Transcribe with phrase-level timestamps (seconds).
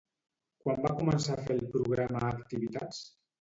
[0.63, 3.05] Quan va començar a fer el programa Activitats?